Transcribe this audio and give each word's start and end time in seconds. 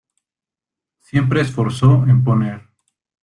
Siempre 1.01 1.41
esforzó 1.41 2.07
en 2.07 2.23
poner 2.23 2.63